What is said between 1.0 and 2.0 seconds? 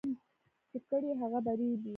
هغه به رېبې.